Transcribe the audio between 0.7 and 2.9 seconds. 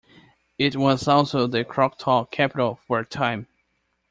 was also the Choctaw capitol